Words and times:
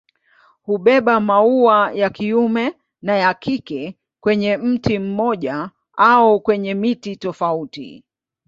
Hubeba 0.65 1.19
maua 1.19 1.91
ya 1.93 2.09
kiume 2.09 2.73
na 3.01 3.15
ya 3.17 3.33
kike 3.33 3.97
kwenye 4.19 4.57
mti 4.57 4.99
mmoja 4.99 5.69
au 5.97 6.41
kwenye 6.41 6.73
miti 6.73 7.15
tofauti. 7.15 8.03